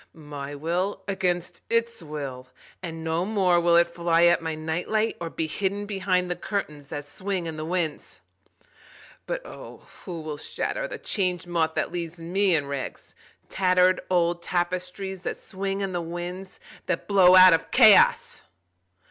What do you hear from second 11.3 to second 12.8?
Moth that leaves me in